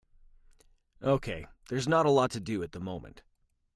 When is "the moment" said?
2.71-3.21